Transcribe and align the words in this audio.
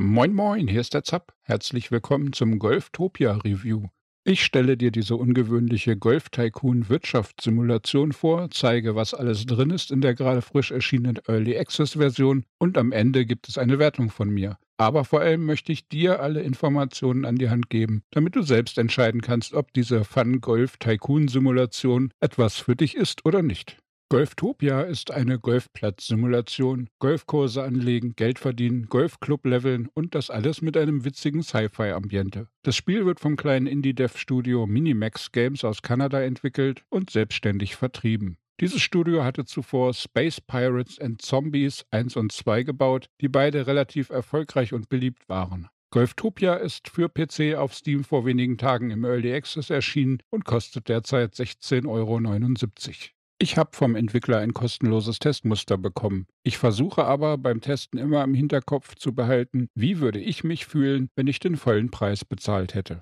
Moin 0.00 0.32
Moin, 0.32 0.68
hier 0.68 0.80
ist 0.80 0.94
der 0.94 1.02
Zapp. 1.02 1.34
Herzlich 1.42 1.90
willkommen 1.90 2.32
zum 2.32 2.60
Golftopia 2.60 3.32
Review. 3.38 3.88
Ich 4.22 4.44
stelle 4.44 4.76
dir 4.76 4.92
diese 4.92 5.16
ungewöhnliche 5.16 5.96
Golf 5.96 6.28
Tycoon 6.28 6.88
Wirtschaftssimulation 6.88 8.12
vor, 8.12 8.48
zeige, 8.52 8.94
was 8.94 9.12
alles 9.12 9.44
drin 9.44 9.70
ist 9.70 9.90
in 9.90 10.00
der 10.00 10.14
gerade 10.14 10.40
frisch 10.40 10.70
erschienenen 10.70 11.18
Early 11.26 11.58
Access 11.58 11.94
Version 11.94 12.44
und 12.60 12.78
am 12.78 12.92
Ende 12.92 13.26
gibt 13.26 13.48
es 13.48 13.58
eine 13.58 13.80
Wertung 13.80 14.08
von 14.08 14.30
mir. 14.30 14.56
Aber 14.76 15.04
vor 15.04 15.20
allem 15.20 15.44
möchte 15.44 15.72
ich 15.72 15.88
dir 15.88 16.20
alle 16.20 16.42
Informationen 16.42 17.24
an 17.24 17.34
die 17.34 17.50
Hand 17.50 17.68
geben, 17.68 18.04
damit 18.12 18.36
du 18.36 18.42
selbst 18.42 18.78
entscheiden 18.78 19.20
kannst, 19.20 19.52
ob 19.52 19.72
diese 19.72 20.04
Fun 20.04 20.40
Golf 20.40 20.76
Tycoon 20.76 21.26
Simulation 21.26 22.12
etwas 22.20 22.56
für 22.56 22.76
dich 22.76 22.94
ist 22.94 23.26
oder 23.26 23.42
nicht. 23.42 23.78
Golftopia 24.10 24.80
ist 24.80 25.10
eine 25.10 25.38
Golfplatzsimulation, 25.38 26.88
Golfkurse 26.98 27.62
anlegen, 27.62 28.14
Geld 28.16 28.38
verdienen, 28.38 28.86
Golfclub 28.86 29.44
leveln 29.44 29.90
und 29.92 30.14
das 30.14 30.30
alles 30.30 30.62
mit 30.62 30.78
einem 30.78 31.04
witzigen 31.04 31.42
Sci-Fi-Ambiente. 31.42 32.48
Das 32.62 32.74
Spiel 32.74 33.04
wird 33.04 33.20
vom 33.20 33.36
kleinen 33.36 33.66
Indie-Dev-Studio 33.66 34.66
Minimax 34.66 35.30
Games 35.30 35.62
aus 35.62 35.82
Kanada 35.82 36.22
entwickelt 36.22 36.84
und 36.88 37.10
selbstständig 37.10 37.76
vertrieben. 37.76 38.38
Dieses 38.60 38.80
Studio 38.80 39.24
hatte 39.24 39.44
zuvor 39.44 39.92
Space 39.92 40.40
Pirates 40.40 40.98
and 40.98 41.20
Zombies 41.20 41.84
1 41.90 42.16
und 42.16 42.32
2 42.32 42.62
gebaut, 42.62 43.10
die 43.20 43.28
beide 43.28 43.66
relativ 43.66 44.08
erfolgreich 44.08 44.72
und 44.72 44.88
beliebt 44.88 45.28
waren. 45.28 45.68
Golftopia 45.90 46.54
ist 46.54 46.88
für 46.88 47.10
PC 47.10 47.56
auf 47.58 47.74
Steam 47.74 48.04
vor 48.04 48.24
wenigen 48.24 48.56
Tagen 48.56 48.90
im 48.90 49.04
Early 49.04 49.34
Access 49.34 49.68
erschienen 49.68 50.22
und 50.30 50.46
kostet 50.46 50.88
derzeit 50.88 51.34
16,79 51.34 51.86
Euro. 51.88 53.17
Ich 53.40 53.56
habe 53.56 53.70
vom 53.72 53.94
Entwickler 53.94 54.38
ein 54.38 54.52
kostenloses 54.52 55.20
Testmuster 55.20 55.78
bekommen. 55.78 56.26
Ich 56.42 56.58
versuche 56.58 57.04
aber 57.04 57.38
beim 57.38 57.60
Testen 57.60 58.00
immer 58.00 58.24
im 58.24 58.34
Hinterkopf 58.34 58.96
zu 58.96 59.14
behalten, 59.14 59.68
wie 59.74 60.00
würde 60.00 60.18
ich 60.18 60.42
mich 60.42 60.66
fühlen, 60.66 61.08
wenn 61.14 61.28
ich 61.28 61.38
den 61.38 61.56
vollen 61.56 61.92
Preis 61.92 62.24
bezahlt 62.24 62.74
hätte. 62.74 62.98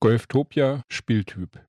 Golftopia 0.00 0.84
Spieltyp 0.88 1.60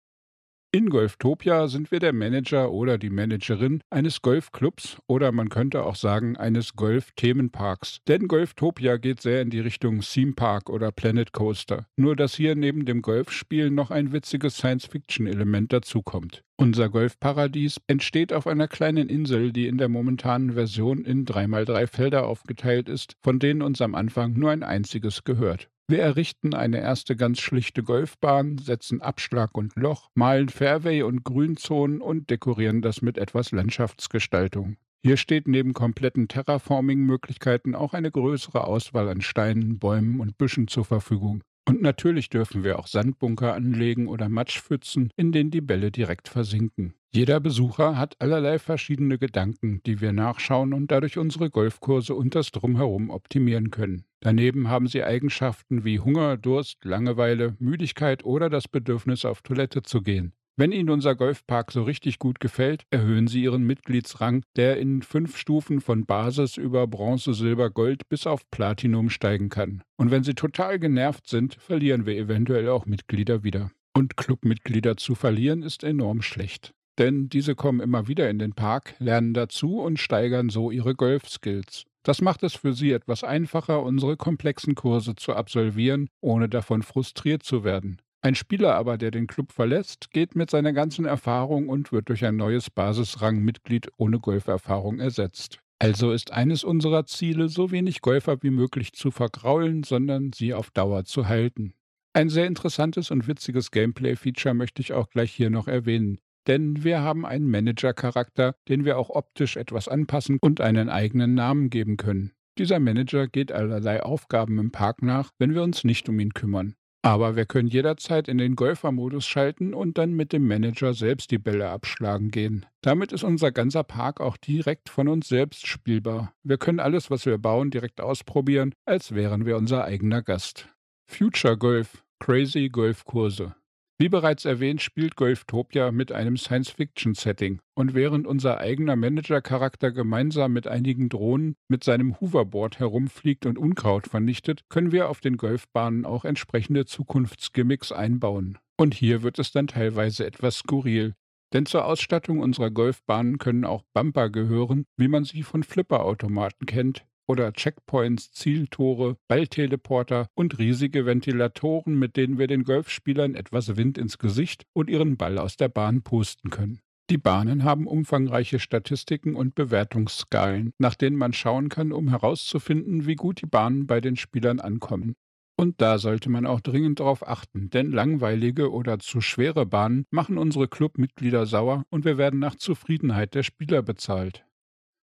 in 0.76 0.90
Golftopia 0.90 1.68
sind 1.68 1.92
wir 1.92 2.00
der 2.00 2.14
Manager 2.14 2.72
oder 2.72 2.98
die 2.98 3.12
Managerin 3.12 3.82
eines 3.92 4.24
Golfclubs 4.24 4.98
oder 5.06 5.32
man 5.32 5.50
könnte 5.50 5.86
auch 5.86 5.96
sagen 5.96 6.36
eines 6.36 6.76
Golf-Themenparks. 6.76 8.00
Denn 8.08 8.28
Golftopia 8.28 8.98
geht 8.98 9.22
sehr 9.22 9.44
in 9.44 9.52
die 9.52 9.60
Richtung 9.60 10.02
Theme 10.02 10.34
Park 10.34 10.72
oder 10.72 10.92
Planet 10.92 11.32
Coaster. 11.32 11.86
Nur 11.96 12.16
dass 12.16 12.34
hier 12.34 12.56
neben 12.56 12.86
dem 12.86 13.04
Golfspielen 13.04 13.76
noch 13.76 13.92
ein 13.92 14.14
witziges 14.14 14.58
Science-Fiction-Element 14.58 15.72
dazukommt. 15.72 16.44
Unser 16.58 16.90
Golfparadies 16.90 17.80
entsteht 17.86 18.34
auf 18.34 18.48
einer 18.48 18.68
kleinen 18.68 19.10
Insel, 19.10 19.54
die 19.54 19.68
in 19.68 19.78
der 19.78 19.90
momentanen 19.90 20.54
Version 20.54 21.06
in 21.06 21.26
3x3 21.26 21.86
Felder 21.86 22.26
aufgeteilt 22.26 22.90
ist, 22.90 23.14
von 23.22 23.38
denen 23.38 23.62
uns 23.62 23.80
am 23.80 23.94
Anfang 23.94 24.34
nur 24.34 24.50
ein 24.50 24.64
einziges 24.64 25.24
gehört. 25.24 25.70
Wir 25.94 26.02
errichten 26.02 26.56
eine 26.56 26.80
erste 26.80 27.16
ganz 27.16 27.40
schlichte 27.40 27.84
Golfbahn, 27.84 28.58
setzen 28.58 29.04
Abschlag 29.04 29.56
und 29.56 29.76
Loch, 29.76 30.10
malen 30.16 30.50
Fairway 30.50 31.04
und 31.04 31.24
Grünzonen 31.24 32.02
und 32.02 32.32
dekorieren 32.32 32.82
das 32.82 33.04
mit 33.04 33.20
etwas 33.20 33.52
Landschaftsgestaltung. 33.52 34.78
Hier 35.04 35.18
steht 35.18 35.48
neben 35.48 35.74
kompletten 35.74 36.28
Terraforming-Möglichkeiten 36.28 37.76
auch 37.76 37.94
eine 37.94 38.10
größere 38.10 38.64
Auswahl 38.64 39.08
an 39.08 39.22
Steinen, 39.22 39.78
Bäumen 39.78 40.20
und 40.20 40.36
Büschen 40.40 40.68
zur 40.68 40.84
Verfügung. 40.84 41.44
Und 41.66 41.82
natürlich 41.82 42.30
dürfen 42.30 42.64
wir 42.64 42.78
auch 42.78 42.88
Sandbunker 42.88 43.54
anlegen 43.54 44.08
oder 44.08 44.28
Matschpfützen, 44.28 45.10
in 45.16 45.32
denen 45.32 45.50
die 45.50 45.62
Bälle 45.62 45.92
direkt 45.92 46.28
versinken. 46.28 46.94
Jeder 47.16 47.40
Besucher 47.40 47.98
hat 47.98 48.16
allerlei 48.20 48.60
verschiedene 48.60 49.18
Gedanken, 49.18 49.82
die 49.86 50.02
wir 50.02 50.14
nachschauen 50.14 50.74
und 50.74 50.92
dadurch 50.92 51.18
unsere 51.18 51.50
Golfkurse 51.50 52.16
und 52.16 52.36
das 52.36 52.52
Drumherum 52.52 53.12
optimieren 53.12 53.70
können. 53.70 54.04
Daneben 54.20 54.68
haben 54.68 54.88
sie 54.88 55.04
Eigenschaften 55.04 55.86
wie 55.86 56.00
Hunger, 56.00 56.38
Durst, 56.38 56.84
Langeweile, 56.84 57.56
Müdigkeit 57.60 58.26
oder 58.26 58.50
das 58.50 58.68
Bedürfnis, 58.68 59.26
auf 59.26 59.42
Toilette 59.42 59.84
zu 59.84 60.02
gehen. 60.02 60.34
Wenn 60.56 60.72
Ihnen 60.72 60.92
unser 60.92 61.16
Golfpark 61.16 61.72
so 61.72 61.82
richtig 61.82 62.20
gut 62.20 62.40
gefällt, 62.40 62.84
erhöhen 62.92 63.26
Sie 63.28 63.42
Ihren 63.42 63.64
Mitgliedsrang, 63.64 64.44
der 64.56 64.78
in 64.78 65.02
fünf 65.02 65.36
Stufen 65.36 65.82
von 65.82 66.06
Basis 66.06 66.58
über 66.58 66.86
Bronze, 66.86 67.34
Silber, 67.34 67.72
Gold 67.72 68.08
bis 68.08 68.28
auf 68.28 68.48
Platinum 68.52 69.10
steigen 69.10 69.50
kann. 69.50 69.82
Und 69.98 70.12
wenn 70.12 70.24
Sie 70.24 70.36
total 70.36 70.78
genervt 70.78 71.28
sind, 71.28 71.56
verlieren 71.56 72.06
wir 72.06 72.16
eventuell 72.16 72.70
auch 72.70 72.86
Mitglieder 72.86 73.44
wieder. 73.44 73.72
Und 73.96 74.16
Clubmitglieder 74.16 74.96
zu 74.96 75.16
verlieren 75.16 75.64
ist 75.64 75.84
enorm 75.84 76.22
schlecht. 76.22 76.72
Denn 77.00 77.30
diese 77.30 77.56
kommen 77.56 77.80
immer 77.80 78.08
wieder 78.08 78.30
in 78.30 78.38
den 78.38 78.54
Park, 78.54 78.94
lernen 79.00 79.34
dazu 79.34 79.80
und 79.80 79.98
steigern 79.98 80.50
so 80.50 80.70
ihre 80.70 80.94
Golfskills. 80.94 81.86
Das 82.04 82.22
macht 82.22 82.44
es 82.44 82.54
für 82.54 82.74
sie 82.74 82.92
etwas 82.92 83.24
einfacher, 83.24 83.82
unsere 83.82 84.18
komplexen 84.18 84.76
Kurse 84.76 85.16
zu 85.16 85.34
absolvieren, 85.34 86.10
ohne 86.22 86.48
davon 86.48 86.84
frustriert 86.84 87.42
zu 87.42 87.64
werden. 87.64 87.98
Ein 88.26 88.36
Spieler 88.36 88.76
aber, 88.76 88.98
der 88.98 89.12
den 89.12 89.28
Club 89.28 89.52
verlässt, 89.52 90.12
geht 90.12 90.34
mit 90.34 90.50
seiner 90.50 90.72
ganzen 90.72 91.04
Erfahrung 91.04 91.68
und 91.68 91.92
wird 91.92 92.08
durch 92.08 92.24
ein 92.24 92.38
neues 92.38 92.70
Basisrangmitglied 92.70 93.90
ohne 93.98 94.18
Golferfahrung 94.18 95.00
ersetzt. 95.00 95.60
Also 95.78 96.14
ist 96.14 96.32
eines 96.32 96.64
unserer 96.64 97.06
Ziele, 97.06 97.50
so 97.50 97.72
wenig 97.72 98.00
Golfer 98.00 98.42
wie 98.42 98.50
möglich 98.50 98.94
zu 98.94 99.12
vergraulen, 99.12 99.84
sondern 99.84 100.32
sie 100.34 100.54
auf 100.54 100.72
Dauer 100.72 101.04
zu 101.04 101.28
halten. 101.28 101.74
Ein 102.14 102.30
sehr 102.30 102.48
interessantes 102.48 103.12
und 103.12 103.28
witziges 103.28 103.72
Gameplay-Feature 103.72 104.54
möchte 104.54 104.82
ich 104.82 104.94
auch 104.94 105.10
gleich 105.10 105.34
hier 105.34 105.50
noch 105.50 105.68
erwähnen. 105.68 106.20
Denn 106.48 106.86
wir 106.86 107.02
haben 107.02 107.26
einen 107.26 107.52
Manager-Charakter, 107.52 108.56
den 108.70 108.86
wir 108.86 108.98
auch 108.98 109.10
optisch 109.10 109.58
etwas 109.58 109.90
anpassen 109.90 110.38
und 110.40 110.62
einen 110.62 110.88
eigenen 110.88 111.34
Namen 111.34 111.70
geben 111.70 111.98
können. 111.98 112.32
Dieser 112.58 112.80
Manager 112.80 113.28
geht 113.28 113.52
allerlei 113.52 114.02
Aufgaben 114.02 114.60
im 114.60 114.72
Park 114.72 115.02
nach, 115.02 115.32
wenn 115.40 115.54
wir 115.54 115.64
uns 115.64 115.84
nicht 115.84 116.08
um 116.08 116.20
ihn 116.22 116.34
kümmern. 116.34 116.76
Aber 117.06 117.36
wir 117.36 117.46
können 117.46 117.68
jederzeit 117.68 118.30
in 118.30 118.38
den 118.38 118.56
Golfermodus 118.56 119.28
schalten 119.28 119.74
und 119.74 119.98
dann 119.98 120.14
mit 120.14 120.32
dem 120.32 120.48
Manager 120.48 120.94
selbst 120.94 121.32
die 121.32 121.38
Bälle 121.38 121.70
abschlagen 121.70 122.32
gehen. 122.32 122.66
Damit 122.82 123.12
ist 123.12 123.24
unser 123.24 123.52
ganzer 123.52 123.84
Park 123.84 124.22
auch 124.22 124.38
direkt 124.38 124.88
von 124.88 125.10
uns 125.10 125.28
selbst 125.28 125.68
spielbar. 125.68 126.34
Wir 126.44 126.58
können 126.58 126.80
alles, 126.80 127.12
was 127.12 127.26
wir 127.26 127.38
bauen, 127.38 127.72
direkt 127.72 128.00
ausprobieren, 128.00 128.74
als 128.86 129.14
wären 129.14 129.46
wir 129.46 129.58
unser 129.58 129.84
eigener 129.84 130.22
Gast. 130.22 130.70
Future 131.06 131.58
Golf, 131.58 132.06
Crazy 132.20 132.70
Golfkurse. 132.70 133.54
Wie 134.00 134.10
bereits 134.10 134.44
erwähnt, 134.46 134.82
spielt 134.82 135.16
Golftopia 135.16 135.92
mit 135.92 136.12
einem 136.12 136.36
Science-Fiction-Setting. 136.36 137.60
Und 137.76 137.94
während 137.94 138.26
unser 138.26 138.60
eigener 138.60 138.96
Manager-Charakter 138.96 139.92
gemeinsam 139.92 140.54
mit 140.54 140.68
einigen 140.68 141.10
Drohnen 141.10 141.56
mit 141.68 141.84
seinem 141.84 142.20
Hoverboard 142.20 142.80
herumfliegt 142.80 143.46
und 143.46 143.58
Unkraut 143.58 144.08
vernichtet, 144.08 144.64
können 144.70 144.92
wir 144.92 145.10
auf 145.10 145.22
den 145.22 145.38
Golfbahnen 145.38 146.06
auch 146.06 146.26
entsprechende 146.26 146.86
Zukunftsgimmicks 146.86 147.92
einbauen. 147.92 148.58
Und 148.78 148.96
hier 148.96 149.22
wird 149.22 149.38
es 149.38 149.52
dann 149.52 149.68
teilweise 149.68 150.26
etwas 150.26 150.58
skurril. 150.58 151.14
Denn 151.54 151.68
zur 151.68 151.86
Ausstattung 151.86 152.40
unserer 152.40 152.72
Golfbahnen 152.72 153.38
können 153.38 153.64
auch 153.64 153.84
Bumper 153.94 154.32
gehören, 154.32 154.86
wie 154.98 155.08
man 155.08 155.24
sie 155.24 155.44
von 155.44 155.62
Flipperautomaten 155.62 156.66
kennt, 156.66 157.06
oder 157.28 157.54
Checkpoints, 157.54 158.32
Zieltore, 158.32 159.18
Ballteleporter 159.28 160.28
und 160.36 160.60
riesige 160.60 161.06
Ventilatoren, 161.06 161.98
mit 161.98 162.18
denen 162.18 162.38
wir 162.38 162.48
den 162.48 162.64
Golfspielern 162.64 163.36
etwas 163.36 163.76
Wind 163.76 163.98
ins 163.98 164.18
Gesicht 164.18 164.66
und 164.74 164.90
ihren 164.90 165.18
Ball 165.18 165.38
aus 165.38 165.58
der 165.58 165.70
Bahn 165.70 166.02
pusten 166.02 166.50
können. 166.50 166.80
Die 167.10 167.18
Bahnen 167.18 167.64
haben 167.64 167.86
umfangreiche 167.86 168.60
Statistiken 168.60 169.36
und 169.36 169.56
Bewertungsskalen, 169.56 170.72
nach 170.78 170.96
denen 170.96 171.18
man 171.18 171.34
schauen 171.34 171.68
kann, 171.68 171.92
um 171.92 172.08
herauszufinden, 172.08 173.06
wie 173.06 173.16
gut 173.16 173.42
die 173.42 173.46
Bahnen 173.46 173.88
bei 173.88 174.00
den 174.00 174.16
Spielern 174.16 174.60
ankommen. 174.60 175.16
Und 175.56 175.82
da 175.82 175.98
sollte 175.98 176.30
man 176.30 176.46
auch 176.46 176.62
dringend 176.62 177.00
darauf 177.00 177.28
achten, 177.28 177.70
denn 177.70 177.92
langweilige 177.92 178.72
oder 178.72 179.00
zu 179.00 179.22
schwere 179.22 179.66
Bahnen 179.66 180.06
machen 180.10 180.38
unsere 180.38 180.68
Clubmitglieder 180.68 181.46
sauer 181.46 181.84
und 181.90 182.06
wir 182.06 182.18
werden 182.18 182.40
nach 182.40 182.56
Zufriedenheit 182.56 183.36
der 183.36 183.44
Spieler 183.44 183.84
bezahlt. 183.84 184.46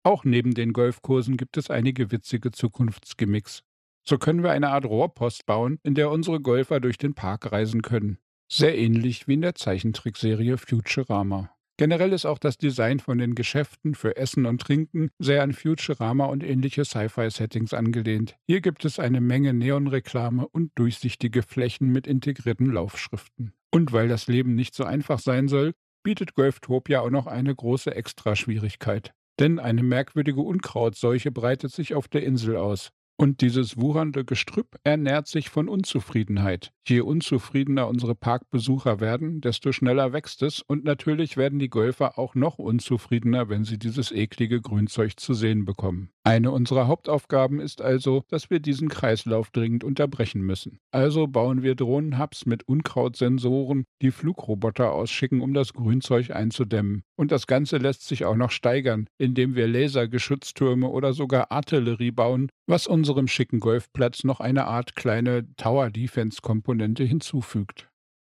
Auch 0.06 0.22
neben 0.22 0.54
den 0.54 0.72
Golfkursen 0.72 1.36
gibt 1.36 1.56
es 1.56 1.68
einige 1.68 2.12
witzige 2.12 2.52
Zukunftsgimmicks. 2.52 3.64
So 4.04 4.18
können 4.18 4.44
wir 4.44 4.52
eine 4.52 4.68
Art 4.68 4.84
Rohrpost 4.84 5.46
bauen, 5.46 5.80
in 5.82 5.96
der 5.96 6.12
unsere 6.12 6.40
Golfer 6.40 6.78
durch 6.78 6.96
den 6.96 7.14
Park 7.14 7.50
reisen 7.50 7.82
können. 7.82 8.18
Sehr 8.48 8.78
ähnlich 8.78 9.26
wie 9.26 9.34
in 9.34 9.40
der 9.40 9.56
Zeichentrickserie 9.56 10.58
Futurama. 10.58 11.50
Generell 11.76 12.12
ist 12.12 12.24
auch 12.24 12.38
das 12.38 12.56
Design 12.56 13.00
von 13.00 13.18
den 13.18 13.34
Geschäften 13.34 13.96
für 13.96 14.16
Essen 14.16 14.46
und 14.46 14.60
Trinken 14.60 15.10
sehr 15.18 15.42
an 15.42 15.52
Futurama 15.52 16.26
und 16.26 16.44
ähnliche 16.44 16.84
Sci-Fi-Settings 16.84 17.74
angelehnt. 17.74 18.36
Hier 18.46 18.60
gibt 18.60 18.84
es 18.84 19.00
eine 19.00 19.20
Menge 19.20 19.54
Neonreklame 19.54 20.46
und 20.46 20.70
durchsichtige 20.76 21.42
Flächen 21.42 21.88
mit 21.88 22.06
integrierten 22.06 22.66
Laufschriften. 22.66 23.54
Und 23.72 23.92
weil 23.92 24.06
das 24.06 24.28
Leben 24.28 24.54
nicht 24.54 24.76
so 24.76 24.84
einfach 24.84 25.18
sein 25.18 25.48
soll, 25.48 25.74
bietet 26.04 26.36
Golftopia 26.36 27.00
auch 27.00 27.10
noch 27.10 27.26
eine 27.26 27.52
große 27.52 27.92
Extraschwierigkeit. 27.92 29.12
Denn 29.38 29.58
eine 29.58 29.82
merkwürdige 29.82 30.40
Unkrautseuche 30.40 31.30
breitet 31.30 31.72
sich 31.72 31.94
auf 31.94 32.08
der 32.08 32.24
Insel 32.24 32.56
aus. 32.56 32.90
Und 33.18 33.40
dieses 33.40 33.80
wuchernde 33.80 34.26
Gestrüpp 34.26 34.76
ernährt 34.84 35.26
sich 35.26 35.48
von 35.48 35.68
Unzufriedenheit. 35.68 36.72
Je 36.86 37.00
unzufriedener 37.00 37.88
unsere 37.88 38.14
Parkbesucher 38.14 39.00
werden, 39.00 39.40
desto 39.40 39.72
schneller 39.72 40.12
wächst 40.12 40.42
es 40.42 40.60
und 40.60 40.84
natürlich 40.84 41.38
werden 41.38 41.58
die 41.58 41.70
Golfer 41.70 42.18
auch 42.18 42.34
noch 42.34 42.58
unzufriedener, 42.58 43.48
wenn 43.48 43.64
sie 43.64 43.78
dieses 43.78 44.12
eklige 44.12 44.60
Grünzeug 44.60 45.18
zu 45.18 45.32
sehen 45.32 45.64
bekommen. 45.64 46.10
Eine 46.26 46.50
unserer 46.50 46.88
Hauptaufgaben 46.88 47.60
ist 47.60 47.80
also, 47.80 48.24
dass 48.26 48.50
wir 48.50 48.58
diesen 48.58 48.88
Kreislauf 48.88 49.52
dringend 49.52 49.84
unterbrechen 49.84 50.40
müssen. 50.40 50.80
Also 50.90 51.28
bauen 51.28 51.62
wir 51.62 51.76
Drohnenhubs 51.76 52.46
mit 52.46 52.66
Unkrautsensoren, 52.66 53.84
die 54.02 54.10
Flugroboter 54.10 54.90
ausschicken, 54.90 55.40
um 55.40 55.54
das 55.54 55.72
Grünzeug 55.72 56.32
einzudämmen. 56.32 57.04
Und 57.14 57.30
das 57.30 57.46
Ganze 57.46 57.76
lässt 57.76 58.08
sich 58.08 58.24
auch 58.24 58.34
noch 58.34 58.50
steigern, 58.50 59.06
indem 59.18 59.54
wir 59.54 59.68
Lasergeschütztürme 59.68 60.88
oder 60.88 61.12
sogar 61.12 61.52
Artillerie 61.52 62.10
bauen, 62.10 62.50
was 62.66 62.88
unserem 62.88 63.28
schicken 63.28 63.60
Golfplatz 63.60 64.24
noch 64.24 64.40
eine 64.40 64.66
Art 64.66 64.96
kleine 64.96 65.46
Tower-Defense-Komponente 65.54 67.04
hinzufügt. 67.04 67.88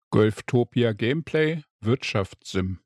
Golftopia 0.09 0.93
Gameplay 0.93 1.61
Wirtschaftssim 1.79 2.79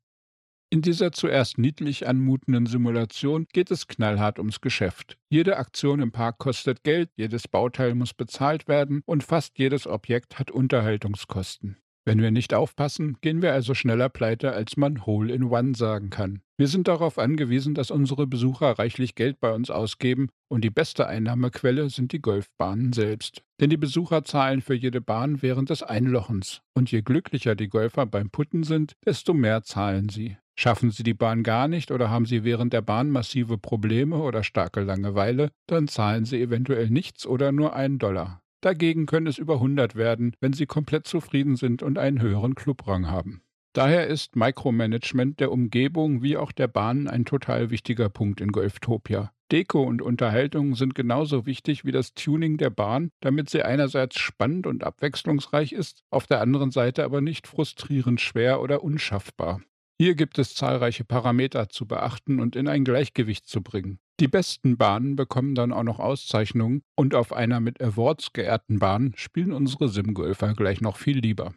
in 0.70 0.82
dieser 0.82 1.12
zuerst 1.12 1.56
niedlich 1.56 2.06
anmutenden 2.06 2.66
Simulation 2.66 3.46
geht 3.52 3.70
es 3.70 3.86
knallhart 3.86 4.38
ums 4.38 4.60
Geschäft. 4.60 5.16
Jede 5.30 5.56
Aktion 5.56 6.00
im 6.00 6.12
Park 6.12 6.38
kostet 6.38 6.84
Geld, 6.84 7.10
jedes 7.16 7.48
Bauteil 7.48 7.94
muss 7.94 8.12
bezahlt 8.12 8.68
werden 8.68 9.02
und 9.06 9.24
fast 9.24 9.58
jedes 9.58 9.86
Objekt 9.86 10.38
hat 10.38 10.50
Unterhaltungskosten. 10.50 11.78
Wenn 12.04 12.22
wir 12.22 12.30
nicht 12.30 12.54
aufpassen, 12.54 13.18
gehen 13.20 13.42
wir 13.42 13.52
also 13.52 13.74
schneller 13.74 14.08
pleite, 14.08 14.52
als 14.52 14.78
man 14.78 15.04
Hole 15.04 15.32
in 15.32 15.44
One 15.44 15.74
sagen 15.74 16.08
kann. 16.08 16.40
Wir 16.56 16.66
sind 16.66 16.88
darauf 16.88 17.18
angewiesen, 17.18 17.74
dass 17.74 17.90
unsere 17.90 18.26
Besucher 18.26 18.78
reichlich 18.78 19.14
Geld 19.14 19.40
bei 19.40 19.52
uns 19.52 19.70
ausgeben 19.70 20.28
und 20.48 20.64
die 20.64 20.70
beste 20.70 21.06
Einnahmequelle 21.06 21.90
sind 21.90 22.12
die 22.12 22.22
Golfbahnen 22.22 22.94
selbst. 22.94 23.42
Denn 23.60 23.68
die 23.68 23.76
Besucher 23.76 24.24
zahlen 24.24 24.62
für 24.62 24.74
jede 24.74 25.00
Bahn 25.00 25.42
während 25.42 25.68
des 25.68 25.82
Einlochens 25.82 26.62
und 26.74 26.90
je 26.90 27.02
glücklicher 27.02 27.54
die 27.54 27.68
Golfer 27.68 28.06
beim 28.06 28.30
Putten 28.30 28.64
sind, 28.64 28.94
desto 29.04 29.34
mehr 29.34 29.62
zahlen 29.62 30.08
sie. 30.08 30.38
Schaffen 30.60 30.90
sie 30.90 31.04
die 31.04 31.14
Bahn 31.14 31.44
gar 31.44 31.68
nicht 31.68 31.92
oder 31.92 32.10
haben 32.10 32.26
sie 32.26 32.42
während 32.42 32.72
der 32.72 32.82
Bahn 32.82 33.10
massive 33.10 33.58
Probleme 33.58 34.16
oder 34.16 34.42
starke 34.42 34.80
Langeweile, 34.80 35.52
dann 35.68 35.86
zahlen 35.86 36.24
sie 36.24 36.42
eventuell 36.42 36.90
nichts 36.90 37.28
oder 37.28 37.52
nur 37.52 37.76
einen 37.76 38.00
Dollar. 38.00 38.42
Dagegen 38.60 39.06
können 39.06 39.28
es 39.28 39.38
über 39.38 39.54
100 39.54 39.94
werden, 39.94 40.34
wenn 40.40 40.52
Sie 40.52 40.66
komplett 40.66 41.06
zufrieden 41.06 41.54
sind 41.54 41.84
und 41.84 41.96
einen 41.96 42.20
höheren 42.20 42.56
Clubrang 42.56 43.08
haben. 43.08 43.40
Daher 43.72 44.08
ist 44.08 44.34
Micromanagement 44.34 45.38
der 45.38 45.52
Umgebung 45.52 46.24
wie 46.24 46.36
auch 46.36 46.50
der 46.50 46.66
Bahnen 46.66 47.06
ein 47.06 47.24
total 47.24 47.70
wichtiger 47.70 48.08
Punkt 48.08 48.40
in 48.40 48.50
Golftopia. 48.50 49.30
Deko 49.52 49.84
und 49.84 50.02
Unterhaltung 50.02 50.74
sind 50.74 50.96
genauso 50.96 51.46
wichtig 51.46 51.84
wie 51.84 51.92
das 51.92 52.14
Tuning 52.14 52.56
der 52.56 52.70
Bahn, 52.70 53.10
damit 53.20 53.48
sie 53.48 53.62
einerseits 53.62 54.18
spannend 54.18 54.66
und 54.66 54.82
abwechslungsreich 54.82 55.70
ist, 55.70 56.02
auf 56.10 56.26
der 56.26 56.40
anderen 56.40 56.72
Seite 56.72 57.04
aber 57.04 57.20
nicht 57.20 57.46
frustrierend 57.46 58.20
schwer 58.20 58.60
oder 58.60 58.82
unschaffbar. 58.82 59.60
Hier 60.00 60.14
gibt 60.14 60.38
es 60.38 60.54
zahlreiche 60.54 61.02
Parameter 61.02 61.68
zu 61.70 61.84
beachten 61.84 62.38
und 62.38 62.54
in 62.54 62.68
ein 62.68 62.84
Gleichgewicht 62.84 63.48
zu 63.48 63.62
bringen. 63.62 63.98
Die 64.20 64.28
besten 64.28 64.76
Bahnen 64.76 65.16
bekommen 65.16 65.56
dann 65.56 65.72
auch 65.72 65.82
noch 65.82 65.98
Auszeichnungen 65.98 66.82
und 66.94 67.16
auf 67.16 67.32
einer 67.32 67.58
mit 67.58 67.82
Awards 67.82 68.32
geehrten 68.32 68.78
Bahn 68.78 69.12
spielen 69.16 69.52
unsere 69.52 69.88
Simgolfer 69.88 70.54
gleich 70.54 70.80
noch 70.80 70.96
viel 70.96 71.18
lieber. 71.18 71.52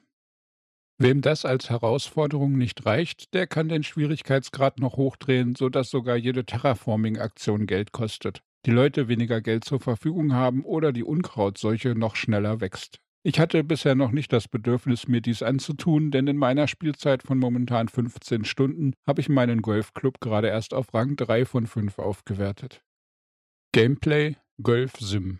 Wem 0.97 1.21
das 1.21 1.45
als 1.45 1.69
Herausforderung 1.69 2.57
nicht 2.57 2.85
reicht, 2.85 3.33
der 3.35 3.45
kann 3.45 3.69
den 3.69 3.83
Schwierigkeitsgrad 3.83 4.79
noch 4.79 4.97
hochdrehen, 4.97 5.55
sodass 5.55 5.91
sogar 5.91 6.15
jede 6.15 6.45
Terraforming-Aktion 6.45 7.67
Geld 7.67 7.91
kostet, 7.91 8.41
die 8.65 8.71
Leute 8.71 9.07
weniger 9.07 9.41
Geld 9.41 9.65
zur 9.65 9.79
Verfügung 9.79 10.33
haben 10.33 10.63
oder 10.63 10.91
die 10.91 11.03
Unkrautseuche 11.03 11.95
noch 11.95 12.15
schneller 12.15 12.59
wächst. 12.59 13.01
Ich 13.23 13.39
hatte 13.39 13.63
bisher 13.63 13.93
noch 13.93 14.11
nicht 14.11 14.33
das 14.33 14.47
Bedürfnis, 14.47 15.07
mir 15.07 15.21
dies 15.21 15.43
anzutun, 15.43 16.09
denn 16.09 16.25
in 16.25 16.37
meiner 16.37 16.67
Spielzeit 16.67 17.21
von 17.21 17.37
momentan 17.37 17.87
15 17.87 18.45
Stunden 18.45 18.93
habe 19.05 19.21
ich 19.21 19.29
meinen 19.29 19.61
Golfclub 19.61 20.19
gerade 20.21 20.47
erst 20.47 20.73
auf 20.73 20.91
Rang 20.93 21.15
3 21.17 21.45
von 21.45 21.67
5 21.67 21.99
aufgewertet. 21.99 22.81
Gameplay 23.73 24.37
Golf 24.61 24.93
Sim 24.99 25.39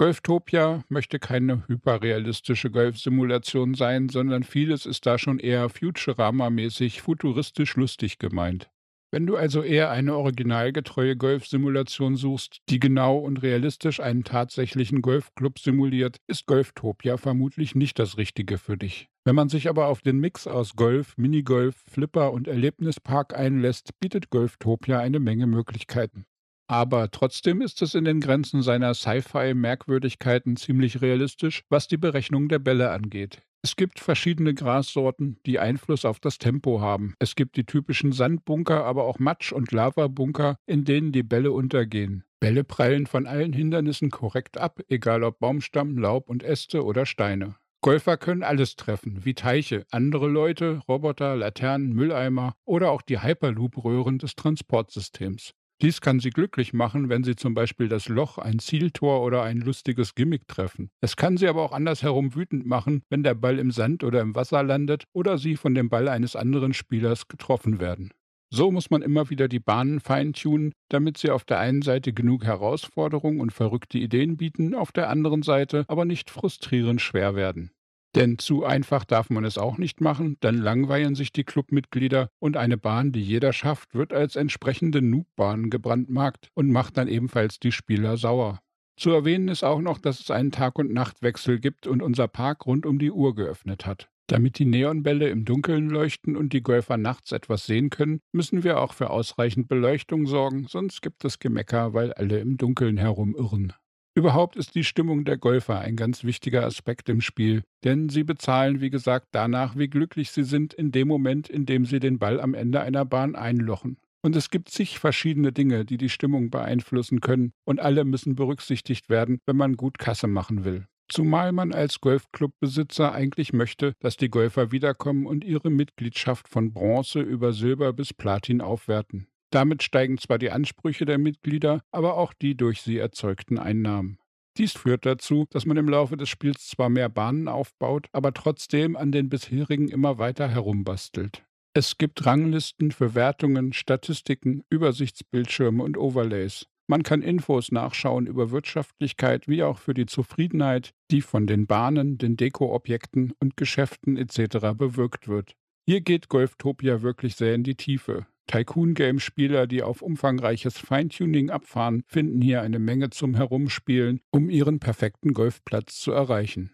Golftopia 0.00 0.84
möchte 0.88 1.18
keine 1.18 1.66
hyperrealistische 1.66 2.70
Golfsimulation 2.70 3.74
sein, 3.74 4.08
sondern 4.08 4.44
vieles 4.44 4.86
ist 4.86 5.04
da 5.06 5.18
schon 5.18 5.40
eher 5.40 5.68
Futurama-mäßig 5.68 7.02
futuristisch 7.02 7.74
lustig 7.74 8.18
gemeint. 8.18 8.70
Wenn 9.10 9.26
du 9.26 9.36
also 9.36 9.62
eher 9.62 9.90
eine 9.90 10.16
originalgetreue 10.16 11.16
Golfsimulation 11.16 12.16
suchst, 12.16 12.58
die 12.68 12.78
genau 12.78 13.16
und 13.16 13.42
realistisch 13.42 14.00
einen 14.00 14.22
tatsächlichen 14.22 15.00
Golfclub 15.00 15.58
simuliert, 15.58 16.18
ist 16.26 16.44
Golftopia 16.44 17.16
vermutlich 17.16 17.74
nicht 17.74 17.98
das 17.98 18.18
Richtige 18.18 18.58
für 18.58 18.76
dich. 18.76 19.08
Wenn 19.24 19.34
man 19.34 19.48
sich 19.48 19.70
aber 19.70 19.86
auf 19.86 20.02
den 20.02 20.20
Mix 20.20 20.46
aus 20.46 20.76
Golf, 20.76 21.16
Minigolf, 21.16 21.76
Flipper 21.90 22.32
und 22.32 22.48
Erlebnispark 22.48 23.34
einlässt, 23.34 23.98
bietet 23.98 24.28
Golftopia 24.28 24.98
eine 24.98 25.20
Menge 25.20 25.46
Möglichkeiten. 25.46 26.26
Aber 26.70 27.10
trotzdem 27.10 27.62
ist 27.62 27.80
es 27.80 27.94
in 27.94 28.04
den 28.04 28.20
Grenzen 28.20 28.60
seiner 28.60 28.92
Sci-Fi-Merkwürdigkeiten 28.92 30.56
ziemlich 30.56 31.00
realistisch, 31.00 31.62
was 31.70 31.88
die 31.88 31.96
Berechnung 31.96 32.48
der 32.48 32.58
Bälle 32.58 32.90
angeht. 32.90 33.40
Es 33.60 33.74
gibt 33.74 33.98
verschiedene 33.98 34.54
Grassorten, 34.54 35.38
die 35.44 35.58
Einfluss 35.58 36.04
auf 36.04 36.20
das 36.20 36.38
Tempo 36.38 36.80
haben. 36.80 37.14
Es 37.18 37.34
gibt 37.34 37.56
die 37.56 37.64
typischen 37.64 38.12
Sandbunker, 38.12 38.84
aber 38.84 39.04
auch 39.04 39.18
Matsch- 39.18 39.52
und 39.52 39.72
Lavabunker, 39.72 40.56
in 40.66 40.84
denen 40.84 41.10
die 41.10 41.24
Bälle 41.24 41.50
untergehen. 41.50 42.22
Bälle 42.38 42.62
prallen 42.62 43.06
von 43.06 43.26
allen 43.26 43.52
Hindernissen 43.52 44.10
korrekt 44.10 44.58
ab, 44.58 44.80
egal 44.88 45.24
ob 45.24 45.40
Baumstamm, 45.40 45.98
Laub 45.98 46.30
und 46.30 46.44
Äste 46.44 46.84
oder 46.84 47.04
Steine. 47.04 47.56
Golfer 47.80 48.16
können 48.16 48.44
alles 48.44 48.76
treffen, 48.76 49.24
wie 49.24 49.34
Teiche, 49.34 49.84
andere 49.90 50.28
Leute, 50.28 50.80
Roboter, 50.88 51.34
Laternen, 51.34 51.92
Mülleimer 51.92 52.54
oder 52.64 52.90
auch 52.92 53.02
die 53.02 53.22
Hyperloop-Röhren 53.22 54.18
des 54.18 54.36
Transportsystems. 54.36 55.52
Dies 55.80 56.00
kann 56.00 56.18
Sie 56.18 56.30
glücklich 56.30 56.72
machen, 56.72 57.08
wenn 57.08 57.22
Sie 57.22 57.36
zum 57.36 57.54
Beispiel 57.54 57.88
das 57.88 58.08
Loch, 58.08 58.38
ein 58.38 58.58
Zieltor 58.58 59.22
oder 59.22 59.44
ein 59.44 59.58
lustiges 59.58 60.16
Gimmick 60.16 60.48
treffen. 60.48 60.90
Es 61.00 61.14
kann 61.16 61.36
Sie 61.36 61.46
aber 61.46 61.62
auch 61.62 61.72
andersherum 61.72 62.34
wütend 62.34 62.66
machen, 62.66 63.02
wenn 63.10 63.22
der 63.22 63.34
Ball 63.34 63.60
im 63.60 63.70
Sand 63.70 64.02
oder 64.02 64.20
im 64.20 64.34
Wasser 64.34 64.64
landet 64.64 65.04
oder 65.12 65.38
Sie 65.38 65.56
von 65.56 65.74
dem 65.74 65.88
Ball 65.88 66.08
eines 66.08 66.34
anderen 66.34 66.74
Spielers 66.74 67.28
getroffen 67.28 67.78
werden. 67.78 68.10
So 68.50 68.70
muss 68.72 68.90
man 68.90 69.02
immer 69.02 69.30
wieder 69.30 69.46
die 69.46 69.60
Bahnen 69.60 70.00
feintunen, 70.00 70.72
damit 70.88 71.18
sie 71.18 71.30
auf 71.30 71.44
der 71.44 71.58
einen 71.58 71.82
Seite 71.82 72.14
genug 72.14 72.44
Herausforderungen 72.44 73.40
und 73.40 73.52
verrückte 73.52 73.98
Ideen 73.98 74.38
bieten, 74.38 74.74
auf 74.74 74.90
der 74.90 75.10
anderen 75.10 75.42
Seite 75.42 75.84
aber 75.86 76.06
nicht 76.06 76.30
frustrierend 76.30 77.02
schwer 77.02 77.36
werden. 77.36 77.70
Denn 78.18 78.36
zu 78.36 78.64
einfach 78.64 79.04
darf 79.04 79.30
man 79.30 79.44
es 79.44 79.58
auch 79.58 79.78
nicht 79.78 80.00
machen, 80.00 80.38
dann 80.40 80.58
langweilen 80.58 81.14
sich 81.14 81.30
die 81.32 81.44
Clubmitglieder 81.44 82.30
und 82.40 82.56
eine 82.56 82.76
Bahn, 82.76 83.12
die 83.12 83.22
jeder 83.22 83.52
schafft, 83.52 83.94
wird 83.94 84.12
als 84.12 84.34
entsprechende 84.34 85.00
Noob-Bahn 85.00 85.70
gebrandmarkt 85.70 86.50
und 86.54 86.72
macht 86.72 86.96
dann 86.96 87.06
ebenfalls 87.06 87.60
die 87.60 87.70
Spieler 87.70 88.16
sauer. 88.16 88.58
Zu 88.96 89.10
erwähnen 89.10 89.46
ist 89.46 89.62
auch 89.62 89.80
noch, 89.80 89.98
dass 89.98 90.18
es 90.18 90.32
einen 90.32 90.50
Tag- 90.50 90.80
und 90.80 90.92
Nachtwechsel 90.92 91.60
gibt 91.60 91.86
und 91.86 92.02
unser 92.02 92.26
Park 92.26 92.66
rund 92.66 92.86
um 92.86 92.98
die 92.98 93.12
Uhr 93.12 93.36
geöffnet 93.36 93.86
hat. 93.86 94.08
Damit 94.26 94.58
die 94.58 94.64
Neonbälle 94.64 95.28
im 95.28 95.44
Dunkeln 95.44 95.88
leuchten 95.88 96.36
und 96.36 96.52
die 96.52 96.62
Golfer 96.62 96.96
nachts 96.96 97.30
etwas 97.30 97.66
sehen 97.66 97.88
können, 97.88 98.20
müssen 98.32 98.64
wir 98.64 98.80
auch 98.80 98.94
für 98.94 99.10
ausreichend 99.10 99.68
Beleuchtung 99.68 100.26
sorgen, 100.26 100.66
sonst 100.68 101.02
gibt 101.02 101.24
es 101.24 101.38
Gemecker, 101.38 101.94
weil 101.94 102.12
alle 102.14 102.40
im 102.40 102.56
Dunkeln 102.56 102.96
herumirren. 102.96 103.74
Überhaupt 104.18 104.56
ist 104.56 104.74
die 104.74 104.82
Stimmung 104.82 105.24
der 105.24 105.38
Golfer 105.38 105.78
ein 105.78 105.94
ganz 105.94 106.24
wichtiger 106.24 106.66
Aspekt 106.66 107.08
im 107.08 107.20
Spiel, 107.20 107.62
denn 107.84 108.08
sie 108.08 108.24
bezahlen, 108.24 108.80
wie 108.80 108.90
gesagt, 108.90 109.28
danach, 109.30 109.76
wie 109.76 109.86
glücklich 109.86 110.32
sie 110.32 110.42
sind 110.42 110.74
in 110.74 110.90
dem 110.90 111.06
Moment, 111.06 111.48
in 111.48 111.66
dem 111.66 111.84
sie 111.84 112.00
den 112.00 112.18
Ball 112.18 112.40
am 112.40 112.52
Ende 112.52 112.80
einer 112.80 113.04
Bahn 113.04 113.36
einlochen. 113.36 113.96
Und 114.20 114.34
es 114.34 114.50
gibt 114.50 114.70
zig 114.70 114.98
verschiedene 114.98 115.52
Dinge, 115.52 115.84
die 115.84 115.98
die 115.98 116.08
Stimmung 116.08 116.50
beeinflussen 116.50 117.20
können, 117.20 117.52
und 117.64 117.78
alle 117.78 118.04
müssen 118.04 118.34
berücksichtigt 118.34 119.08
werden, 119.08 119.38
wenn 119.46 119.56
man 119.56 119.76
gut 119.76 120.00
Kasse 120.00 120.26
machen 120.26 120.64
will. 120.64 120.88
Zumal 121.08 121.52
man 121.52 121.72
als 121.72 122.00
Golfclubbesitzer 122.00 123.12
eigentlich 123.12 123.52
möchte, 123.52 123.92
dass 124.00 124.16
die 124.16 124.30
Golfer 124.30 124.72
wiederkommen 124.72 125.26
und 125.26 125.44
ihre 125.44 125.70
Mitgliedschaft 125.70 126.48
von 126.48 126.72
Bronze 126.72 127.20
über 127.20 127.52
Silber 127.52 127.92
bis 127.92 128.12
Platin 128.12 128.62
aufwerten. 128.62 129.28
Damit 129.50 129.82
steigen 129.82 130.18
zwar 130.18 130.38
die 130.38 130.50
Ansprüche 130.50 131.04
der 131.04 131.18
Mitglieder, 131.18 131.82
aber 131.90 132.16
auch 132.16 132.32
die 132.32 132.56
durch 132.56 132.82
sie 132.82 132.98
erzeugten 132.98 133.58
Einnahmen. 133.58 134.18
Dies 134.58 134.72
führt 134.72 135.06
dazu, 135.06 135.46
dass 135.50 135.66
man 135.66 135.76
im 135.76 135.88
Laufe 135.88 136.16
des 136.16 136.28
Spiels 136.28 136.66
zwar 136.66 136.88
mehr 136.88 137.08
Bahnen 137.08 137.48
aufbaut, 137.48 138.08
aber 138.12 138.34
trotzdem 138.34 138.96
an 138.96 139.12
den 139.12 139.28
bisherigen 139.28 139.88
immer 139.88 140.18
weiter 140.18 140.48
herumbastelt. 140.48 141.44
Es 141.74 141.96
gibt 141.96 142.26
Ranglisten 142.26 142.90
für 142.90 143.14
Wertungen, 143.14 143.72
Statistiken, 143.72 144.64
Übersichtsbildschirme 144.68 145.82
und 145.84 145.96
Overlays. 145.96 146.66
Man 146.88 147.02
kann 147.02 147.22
Infos 147.22 147.70
nachschauen 147.70 148.26
über 148.26 148.50
Wirtschaftlichkeit 148.50 149.46
wie 149.46 149.62
auch 149.62 149.78
für 149.78 149.94
die 149.94 150.06
Zufriedenheit, 150.06 150.92
die 151.10 151.20
von 151.20 151.46
den 151.46 151.66
Bahnen, 151.66 152.18
den 152.18 152.36
Dekoobjekten 152.36 153.34
und 153.38 153.56
Geschäften 153.56 154.16
etc. 154.16 154.74
bewirkt 154.74 155.28
wird. 155.28 155.54
Hier 155.86 156.00
geht 156.00 156.28
Golftopia 156.28 157.02
wirklich 157.02 157.36
sehr 157.36 157.54
in 157.54 157.62
die 157.62 157.76
Tiefe. 157.76 158.26
Tycoon-Game-Spieler, 158.48 159.68
die 159.68 159.84
auf 159.84 160.02
umfangreiches 160.02 160.76
Feintuning 160.76 161.50
abfahren, 161.50 162.02
finden 162.08 162.42
hier 162.42 162.62
eine 162.62 162.80
Menge 162.80 163.10
zum 163.10 163.36
Herumspielen, 163.36 164.20
um 164.32 164.50
ihren 164.50 164.80
perfekten 164.80 165.32
Golfplatz 165.32 166.00
zu 166.00 166.10
erreichen. 166.10 166.72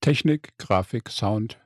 Technik, 0.00 0.58
Grafik, 0.58 1.08
Sound. 1.08 1.60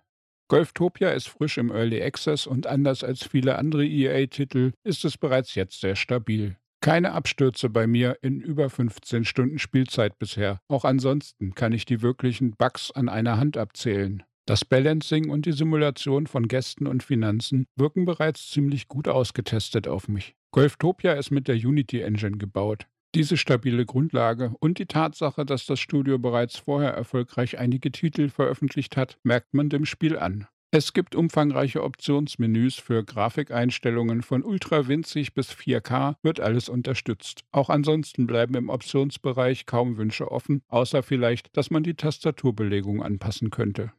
Golftopia 0.48 1.10
ist 1.10 1.28
frisch 1.28 1.58
im 1.58 1.70
Early 1.70 2.02
Access 2.02 2.46
und 2.46 2.66
anders 2.66 3.04
als 3.04 3.26
viele 3.26 3.56
andere 3.56 3.86
EA-Titel 3.86 4.72
ist 4.82 5.04
es 5.04 5.18
bereits 5.18 5.54
jetzt 5.54 5.80
sehr 5.80 5.96
stabil. 5.96 6.56
Keine 6.80 7.12
Abstürze 7.12 7.68
bei 7.68 7.86
mir 7.86 8.18
in 8.22 8.40
über 8.40 8.70
15 8.70 9.24
Stunden 9.24 9.58
Spielzeit 9.58 10.18
bisher. 10.18 10.60
Auch 10.68 10.84
ansonsten 10.84 11.54
kann 11.54 11.72
ich 11.72 11.84
die 11.84 12.02
wirklichen 12.02 12.52
Bugs 12.52 12.90
an 12.92 13.08
einer 13.08 13.36
Hand 13.36 13.56
abzählen. 13.56 14.22
Das 14.48 14.64
Balancing 14.64 15.28
und 15.28 15.44
die 15.44 15.52
Simulation 15.52 16.26
von 16.26 16.48
Gästen 16.48 16.86
und 16.86 17.02
Finanzen 17.02 17.66
wirken 17.76 18.06
bereits 18.06 18.48
ziemlich 18.48 18.88
gut 18.88 19.06
ausgetestet 19.06 19.86
auf 19.86 20.08
mich. 20.08 20.36
Golftopia 20.52 21.12
ist 21.12 21.30
mit 21.30 21.48
der 21.48 21.56
Unity 21.56 22.00
Engine 22.00 22.38
gebaut. 22.38 22.86
Diese 23.14 23.36
stabile 23.36 23.84
Grundlage 23.84 24.54
und 24.58 24.78
die 24.78 24.86
Tatsache, 24.86 25.44
dass 25.44 25.66
das 25.66 25.80
Studio 25.80 26.18
bereits 26.18 26.56
vorher 26.56 26.94
erfolgreich 26.94 27.58
einige 27.58 27.92
Titel 27.92 28.30
veröffentlicht 28.30 28.96
hat, 28.96 29.18
merkt 29.22 29.52
man 29.52 29.68
dem 29.68 29.84
Spiel 29.84 30.18
an. 30.18 30.46
Es 30.70 30.94
gibt 30.94 31.14
umfangreiche 31.14 31.82
Optionsmenüs 31.82 32.76
für 32.76 33.04
Grafikeinstellungen 33.04 34.22
von 34.22 34.42
ultra 34.42 34.88
winzig 34.88 35.34
bis 35.34 35.50
4K, 35.50 36.14
wird 36.22 36.40
alles 36.40 36.70
unterstützt. 36.70 37.44
Auch 37.52 37.68
ansonsten 37.68 38.26
bleiben 38.26 38.54
im 38.54 38.70
Optionsbereich 38.70 39.66
kaum 39.66 39.98
Wünsche 39.98 40.32
offen, 40.32 40.62
außer 40.68 41.02
vielleicht, 41.02 41.54
dass 41.54 41.70
man 41.70 41.82
die 41.82 41.96
Tastaturbelegung 41.96 43.02
anpassen 43.02 43.50
könnte. 43.50 43.92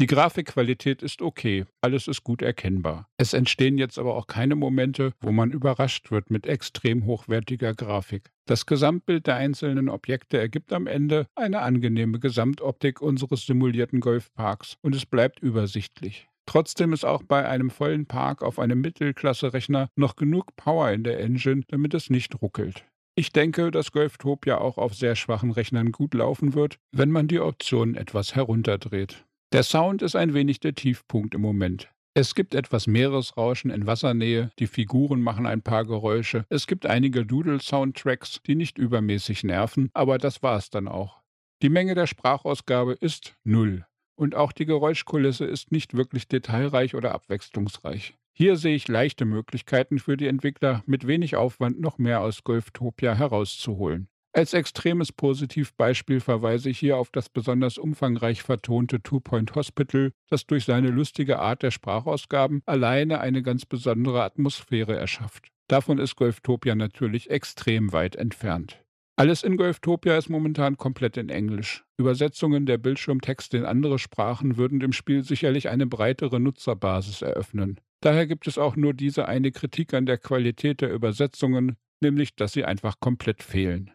Die 0.00 0.06
Grafikqualität 0.06 1.04
ist 1.04 1.22
okay, 1.22 1.66
alles 1.80 2.08
ist 2.08 2.24
gut 2.24 2.42
erkennbar. 2.42 3.06
Es 3.16 3.32
entstehen 3.32 3.78
jetzt 3.78 3.96
aber 3.96 4.16
auch 4.16 4.26
keine 4.26 4.56
Momente, 4.56 5.12
wo 5.20 5.30
man 5.30 5.52
überrascht 5.52 6.10
wird 6.10 6.30
mit 6.30 6.48
extrem 6.48 7.06
hochwertiger 7.06 7.74
Grafik. 7.74 8.32
Das 8.44 8.66
Gesamtbild 8.66 9.28
der 9.28 9.36
einzelnen 9.36 9.88
Objekte 9.88 10.36
ergibt 10.36 10.72
am 10.72 10.88
Ende 10.88 11.28
eine 11.36 11.60
angenehme 11.60 12.18
Gesamtoptik 12.18 13.00
unseres 13.00 13.46
simulierten 13.46 14.00
Golfparks 14.00 14.78
und 14.82 14.96
es 14.96 15.06
bleibt 15.06 15.38
übersichtlich. 15.38 16.28
Trotzdem 16.44 16.92
ist 16.92 17.04
auch 17.04 17.22
bei 17.22 17.48
einem 17.48 17.70
vollen 17.70 18.06
Park 18.06 18.42
auf 18.42 18.58
einem 18.58 18.80
Mittelklasse-Rechner 18.80 19.90
noch 19.94 20.16
genug 20.16 20.56
Power 20.56 20.90
in 20.90 21.04
der 21.04 21.20
Engine, 21.20 21.62
damit 21.68 21.94
es 21.94 22.10
nicht 22.10 22.42
ruckelt. 22.42 22.84
Ich 23.14 23.32
denke, 23.32 23.70
dass 23.70 23.92
Golftopia 23.92 24.58
auch 24.58 24.76
auf 24.76 24.92
sehr 24.92 25.14
schwachen 25.14 25.52
Rechnern 25.52 25.92
gut 25.92 26.14
laufen 26.14 26.54
wird, 26.54 26.78
wenn 26.90 27.12
man 27.12 27.28
die 27.28 27.38
Optionen 27.38 27.94
etwas 27.94 28.34
herunterdreht. 28.34 29.24
Der 29.54 29.62
Sound 29.62 30.02
ist 30.02 30.16
ein 30.16 30.34
wenig 30.34 30.58
der 30.58 30.74
Tiefpunkt 30.74 31.32
im 31.32 31.40
Moment. 31.40 31.88
Es 32.12 32.34
gibt 32.34 32.56
etwas 32.56 32.88
Meeresrauschen 32.88 33.70
in 33.70 33.86
Wassernähe, 33.86 34.50
die 34.58 34.66
Figuren 34.66 35.20
machen 35.20 35.46
ein 35.46 35.62
paar 35.62 35.84
Geräusche, 35.84 36.44
es 36.48 36.66
gibt 36.66 36.86
einige 36.86 37.24
Doodle-Soundtracks, 37.24 38.40
die 38.44 38.56
nicht 38.56 38.78
übermäßig 38.78 39.44
nerven, 39.44 39.90
aber 39.94 40.18
das 40.18 40.42
war 40.42 40.56
es 40.56 40.70
dann 40.70 40.88
auch. 40.88 41.22
Die 41.62 41.68
Menge 41.68 41.94
der 41.94 42.08
Sprachausgabe 42.08 42.94
ist 42.94 43.36
null. 43.44 43.86
Und 44.16 44.34
auch 44.34 44.50
die 44.50 44.66
Geräuschkulisse 44.66 45.44
ist 45.44 45.70
nicht 45.70 45.94
wirklich 45.94 46.26
detailreich 46.26 46.96
oder 46.96 47.12
abwechslungsreich. 47.12 48.16
Hier 48.36 48.56
sehe 48.56 48.74
ich 48.74 48.88
leichte 48.88 49.24
Möglichkeiten 49.24 50.00
für 50.00 50.16
die 50.16 50.26
Entwickler, 50.26 50.82
mit 50.86 51.06
wenig 51.06 51.36
Aufwand 51.36 51.78
noch 51.80 51.98
mehr 51.98 52.22
aus 52.22 52.42
Golftopia 52.42 53.14
herauszuholen. 53.14 54.08
Als 54.36 54.52
extremes 54.52 55.12
Positivbeispiel 55.12 56.18
verweise 56.18 56.68
ich 56.68 56.80
hier 56.80 56.96
auf 56.96 57.10
das 57.10 57.28
besonders 57.28 57.78
umfangreich 57.78 58.42
vertonte 58.42 59.00
Two 59.00 59.20
Point 59.20 59.54
Hospital, 59.54 60.10
das 60.28 60.44
durch 60.44 60.64
seine 60.64 60.88
lustige 60.88 61.38
Art 61.38 61.62
der 61.62 61.70
Sprachausgaben 61.70 62.60
alleine 62.66 63.20
eine 63.20 63.44
ganz 63.44 63.64
besondere 63.64 64.24
Atmosphäre 64.24 64.96
erschafft. 64.96 65.52
Davon 65.68 65.98
ist 65.98 66.16
Golftopia 66.16 66.74
natürlich 66.74 67.30
extrem 67.30 67.92
weit 67.92 68.16
entfernt. 68.16 68.84
Alles 69.14 69.44
in 69.44 69.56
Golftopia 69.56 70.18
ist 70.18 70.28
momentan 70.28 70.76
komplett 70.76 71.16
in 71.16 71.28
Englisch. 71.28 71.84
Übersetzungen 71.96 72.66
der 72.66 72.78
Bildschirmtexte 72.78 73.56
in 73.56 73.64
andere 73.64 74.00
Sprachen 74.00 74.56
würden 74.56 74.80
dem 74.80 74.92
Spiel 74.92 75.22
sicherlich 75.22 75.68
eine 75.68 75.86
breitere 75.86 76.40
Nutzerbasis 76.40 77.22
eröffnen. 77.22 77.78
Daher 78.00 78.26
gibt 78.26 78.48
es 78.48 78.58
auch 78.58 78.74
nur 78.74 78.94
diese 78.94 79.28
eine 79.28 79.52
Kritik 79.52 79.94
an 79.94 80.06
der 80.06 80.18
Qualität 80.18 80.80
der 80.80 80.92
Übersetzungen, 80.92 81.76
nämlich 82.00 82.34
dass 82.34 82.52
sie 82.52 82.64
einfach 82.64 82.98
komplett 82.98 83.44
fehlen. 83.44 83.93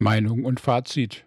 Meinung 0.00 0.44
und 0.44 0.60
Fazit. 0.60 1.26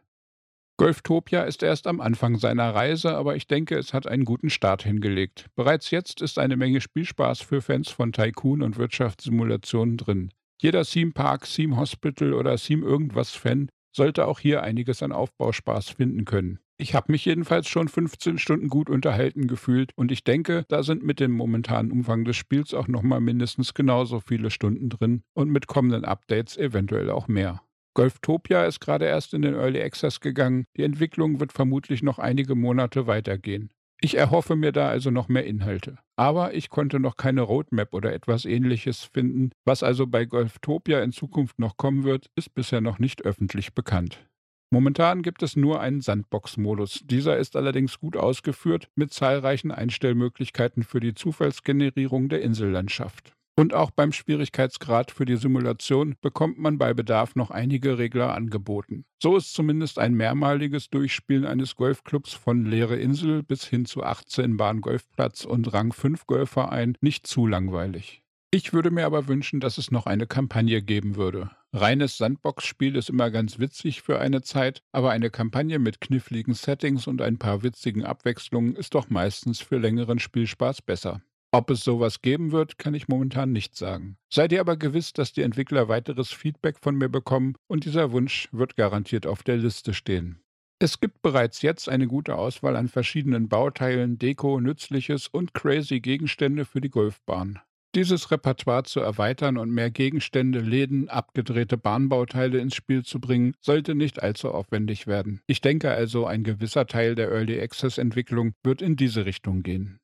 Golftopia 0.78 1.44
ist 1.44 1.62
erst 1.62 1.88
am 1.88 2.00
Anfang 2.00 2.38
seiner 2.38 2.74
Reise, 2.74 3.16
aber 3.16 3.36
ich 3.36 3.46
denke, 3.46 3.78
es 3.78 3.94
hat 3.94 4.08
einen 4.08 4.24
guten 4.24 4.50
Start 4.50 4.84
hingelegt. 4.84 5.48
Bereits 5.56 5.92
jetzt 5.92 6.22
ist 6.22 6.40
eine 6.40 6.56
Menge 6.56 6.80
Spielspaß 6.80 7.42
für 7.42 7.62
Fans 7.62 7.90
von 7.90 8.13
Tycoon 8.13 8.62
und 8.62 8.78
Wirtschaftssimulationen 8.78 9.98
drin. 9.98 10.32
Jeder 10.62 10.86
Theme 10.86 11.12
Park, 11.12 11.46
Theme 11.46 11.75
Hospital 11.75 12.34
oder 12.34 12.56
Theme 12.56 12.86
irgendwas 12.86 13.32
Fan 13.32 13.70
sollte 13.94 14.25
auch 14.25 14.40
hier 14.40 14.63
einiges 14.63 15.04
an 15.04 15.12
Aufbauspaß 15.12 15.90
finden 15.90 16.24
können. 16.24 16.60
Ich 16.78 16.96
habe 16.96 17.12
mich 17.12 17.25
jedenfalls 17.25 17.68
schon 17.68 17.90
15 17.90 18.38
Stunden 18.38 18.70
gut 18.70 18.90
unterhalten 18.90 19.48
gefühlt 19.48 19.92
und 19.96 20.12
ich 20.12 20.24
denke, 20.24 20.63
da 20.70 20.82
sind 20.82 21.04
mit 21.04 21.20
dem 21.20 21.32
momentanen 21.32 21.92
Umfang 21.92 22.24
des 22.24 22.38
Spiels 22.38 22.74
auch 22.74 22.88
nochmal 22.88 23.20
mindestens 23.20 23.74
genauso 23.74 24.22
viele 24.22 24.50
Stunden 24.50 24.90
drin 24.90 25.24
und 25.34 25.50
mit 25.51 25.68
kommenden 25.68 26.06
Updates 26.06 26.58
eventuell 26.58 27.10
auch 27.12 27.28
mehr. 27.28 27.62
Golftopia 27.94 28.66
ist 28.66 28.80
gerade 28.80 29.06
erst 29.06 29.34
in 29.34 29.42
den 29.42 29.54
Early 29.54 29.82
Access 29.82 30.20
gegangen. 30.20 30.66
Die 30.78 30.84
Entwicklung 30.84 31.40
wird 31.40 31.52
vermutlich 31.52 32.04
noch 32.04 32.20
einige 32.20 32.56
Monate 32.56 33.08
weitergehen. 33.08 33.72
Ich 34.04 34.18
erhoffe 34.18 34.56
mir 34.56 34.72
da 34.72 34.90
also 34.90 35.12
noch 35.12 35.28
mehr 35.28 35.46
Inhalte. 35.46 36.00
Aber 36.16 36.56
ich 36.56 36.70
konnte 36.70 37.00
noch 37.00 37.18
keine 37.18 37.42
Roadmap 37.42 37.94
oder 37.94 38.14
etwas 38.14 38.46
ähnliches 38.46 39.04
finden. 39.04 39.52
Was 39.64 39.84
also 39.84 40.08
bei 40.08 40.26
Golftopia 40.26 41.04
in 41.04 41.12
Zukunft 41.12 41.60
noch 41.60 41.78
kommen 41.78 42.04
wird, 42.04 42.32
ist 42.36 42.56
bisher 42.56 42.82
noch 42.82 42.98
nicht 42.98 43.26
öffentlich 43.26 43.76
bekannt. 43.76 44.26
Momentan 44.74 45.22
gibt 45.22 45.44
es 45.44 45.58
nur 45.58 45.82
einen 45.82 46.02
Sandbox-Modus. 46.02 47.02
Dieser 47.04 47.38
ist 47.38 47.56
allerdings 47.56 48.00
gut 48.00 48.16
ausgeführt 48.16 48.90
mit 48.96 49.14
zahlreichen 49.14 49.70
Einstellmöglichkeiten 49.70 50.84
für 50.84 51.02
die 51.02 51.14
Zufallsgenerierung 51.14 52.30
der 52.30 52.42
Insellandschaft. 52.42 53.34
Und 53.58 53.74
auch 53.74 53.91
beim 53.91 54.12
Schwierigkeitsgrad 54.12 55.12
für 55.12 55.25
die 55.25 55.36
Simulation 55.36 56.15
bekommt 56.22 56.58
man 56.58 56.77
bei 56.77 56.93
Bedarf 56.93 57.36
noch 57.36 57.51
einige 57.51 57.98
Regler 57.98 58.34
angeboten. 58.34 59.05
So 59.22 59.36
ist 59.36 59.53
zumindest 59.53 60.00
ein 60.00 60.13
mehrmaliges 60.13 60.89
Durchspielen 60.89 61.46
eines 61.46 61.75
Golfclubs 61.75 62.34
von 62.34 62.65
leere 62.65 62.96
Insel 62.96 63.43
bis 63.43 63.65
hin 63.65 63.86
zu 63.86 64.03
18 64.03 64.58
Bahn 64.58 64.81
Golfplatz 64.81 65.43
und 65.43 65.74
Rang 65.74 65.91
5 65.91 66.25
Golfverein 66.27 66.98
nicht 67.01 67.27
zu 67.27 67.46
langweilig. 67.46 68.24
Ich 68.53 68.74
würde 68.74 68.91
mir 68.91 69.05
aber 69.05 69.27
wünschen, 69.29 69.62
dass 69.62 69.77
es 69.77 69.91
noch 69.91 70.05
eine 70.05 70.27
Kampagne 70.27 70.81
geben 70.81 71.15
würde. 71.15 71.51
Reines 71.72 72.17
Sandbox-Spiel 72.17 72.98
ist 72.98 73.10
immer 73.10 73.31
ganz 73.31 73.60
witzig 73.60 74.01
für 74.01 74.20
eine 74.20 74.41
Zeit, 74.41 74.81
aber 74.91 75.12
eine 75.12 75.29
Kampagne 75.29 75.79
mit 75.79 76.01
kniffligen 76.01 76.53
Settings 76.53 77.08
und 77.08 77.22
ein 77.22 77.38
paar 77.38 77.63
witzigen 77.63 78.03
Abwechslungen 78.03 78.75
ist 78.75 78.93
doch 78.93 79.10
meistens 79.10 79.62
für 79.62 79.77
längeren 79.77 80.20
Spielspaß 80.20 80.81
besser. 80.81 81.22
Ob 81.53 81.70
es 81.70 81.84
sowas 81.84 82.22
geben 82.22 82.53
wird, 82.53 82.77
kann 82.77 82.93
ich 82.93 83.10
momentan 83.10 83.51
nicht 83.51 83.75
sagen. 83.75 84.17
Seid 84.31 84.53
ihr 84.53 84.62
aber 84.62 84.77
gewiss, 84.77 85.12
dass 85.12 85.34
die 85.34 85.41
Entwickler 85.41 85.89
weiteres 85.89 86.31
Feedback 86.31 86.77
von 86.81 86.96
mir 86.96 87.10
bekommen 87.10 87.55
und 87.67 87.84
dieser 87.84 88.13
Wunsch 88.13 88.48
wird 88.53 88.77
garantiert 88.77 89.27
auf 89.27 89.43
der 89.43 89.58
Liste 89.58 89.93
stehen. 89.93 90.41
Es 90.79 91.01
gibt 91.01 91.22
bereits 91.22 91.62
jetzt 91.62 91.89
eine 91.89 92.08
gute 92.08 92.36
Auswahl 92.36 92.75
an 92.75 92.88
verschiedenen 92.88 93.50
Bauteilen, 93.50 94.17
Deko, 94.17 94.62
Nützliches 94.62 95.27
und 95.27 95.53
crazy 95.53 96.00
Gegenstände 96.00 96.63
für 96.63 96.79
die 96.79 96.89
Golfbahn. 96.89 97.60
Dieses 97.93 98.31
Repertoire 98.31 98.84
zu 98.84 99.01
erweitern 99.01 99.58
und 99.58 99.70
mehr 99.70 99.91
Gegenstände, 99.91 100.62
Läden, 100.62 101.10
abgedrehte 101.10 101.77
Bahnbauteile 101.77 102.60
ins 102.60 102.74
Spiel 102.74 103.03
zu 103.03 103.20
bringen, 103.20 103.53
sollte 103.60 103.93
nicht 103.93 104.24
allzu 104.24 104.50
aufwendig 104.51 105.05
werden. 105.08 105.41
Ich 105.46 105.60
denke 105.60 105.91
also, 105.91 106.25
ein 106.25 106.46
gewisser 106.46 106.88
Teil 106.88 107.15
der 107.15 107.29
Early 107.29 107.60
Access 107.60 107.98
Entwicklung 107.98 108.53
wird 108.63 108.81
in 108.81 108.96
diese 108.96 109.25
Richtung 109.25 109.62
gehen. 109.62 110.00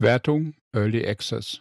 Wertung 0.00 0.54
Early 0.72 1.04
Access. 1.04 1.60